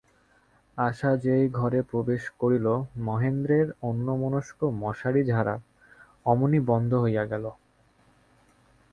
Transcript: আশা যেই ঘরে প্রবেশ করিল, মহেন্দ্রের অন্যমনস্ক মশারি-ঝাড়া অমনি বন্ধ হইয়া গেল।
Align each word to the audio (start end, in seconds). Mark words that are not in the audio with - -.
আশা 0.77 1.11
যেই 1.17 1.45
ঘরে 1.49 1.79
প্রবেশ 1.81 2.23
করিল, 2.39 2.67
মহেন্দ্রের 2.99 3.67
অন্যমনস্ক 3.81 4.59
মশারি-ঝাড়া 4.81 5.55
অমনি 6.25 6.59
বন্ধ 6.61 6.91
হইয়া 6.95 7.23
গেল। 7.25 7.45